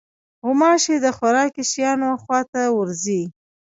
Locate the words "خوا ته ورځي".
2.23-3.21